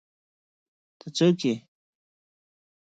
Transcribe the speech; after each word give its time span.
ته 0.99 1.07
څوک 1.17 1.39
ئې؟ 1.47 1.55